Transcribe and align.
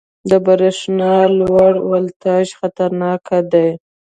•د 0.29 0.31
برېښنا 0.45 1.15
لوړ 1.39 1.71
ولټاژ 1.91 2.45
خطرناک 2.59 3.25
دی. 3.51 3.69